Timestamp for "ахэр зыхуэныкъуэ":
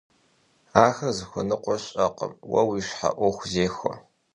0.85-1.75